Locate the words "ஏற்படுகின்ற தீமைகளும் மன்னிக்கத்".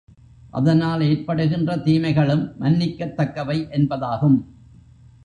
1.01-3.15